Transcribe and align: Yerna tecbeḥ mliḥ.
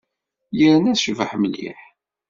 Yerna 0.59 0.91
tecbeḥ 0.97 1.31
mliḥ. 1.41 1.79